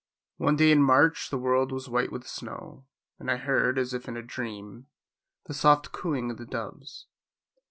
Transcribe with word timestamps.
One 0.37 0.55
day 0.55 0.71
in 0.71 0.81
March 0.81 1.29
the 1.29 1.37
world 1.37 1.71
was 1.71 1.87
white 1.87 2.11
with 2.11 2.25
snow, 2.25 2.87
and 3.19 3.29
I 3.29 3.37
heard, 3.37 3.77
as 3.77 3.93
if 3.93 4.07
in 4.07 4.17
a 4.17 4.23
dream, 4.23 4.87
the 5.45 5.53
soft 5.53 5.91
cooing 5.91 6.31
of 6.31 6.37
the 6.39 6.45
doves. 6.47 7.05